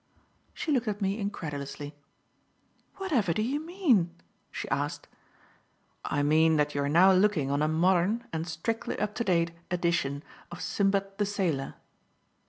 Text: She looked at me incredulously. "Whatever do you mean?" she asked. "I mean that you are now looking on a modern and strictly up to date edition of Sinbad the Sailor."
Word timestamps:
She 0.55 0.71
looked 0.71 0.87
at 0.87 0.99
me 0.99 1.19
incredulously. 1.19 1.93
"Whatever 2.95 3.33
do 3.33 3.43
you 3.43 3.59
mean?" 3.63 4.15
she 4.49 4.67
asked. 4.69 5.07
"I 6.03 6.23
mean 6.23 6.55
that 6.55 6.73
you 6.73 6.81
are 6.81 6.89
now 6.89 7.11
looking 7.13 7.51
on 7.51 7.61
a 7.61 7.67
modern 7.67 8.25
and 8.33 8.47
strictly 8.47 8.97
up 8.97 9.13
to 9.13 9.23
date 9.23 9.51
edition 9.69 10.23
of 10.51 10.59
Sinbad 10.59 11.19
the 11.19 11.25
Sailor." 11.27 11.75